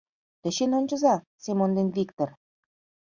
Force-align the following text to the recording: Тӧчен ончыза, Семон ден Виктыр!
Тӧчен 0.41 0.71
ончыза, 0.79 1.15
Семон 1.43 1.71
ден 1.77 1.87
Виктыр! 1.95 2.29